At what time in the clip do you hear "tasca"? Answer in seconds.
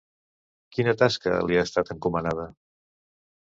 1.03-1.37